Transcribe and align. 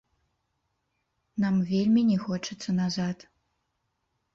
Нам 1.45 1.55
вельмі 1.71 2.01
не 2.11 2.19
хочацца 2.27 2.69
назад. 2.83 3.33